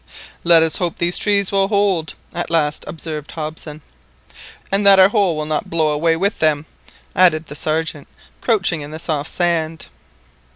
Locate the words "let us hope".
0.43-0.97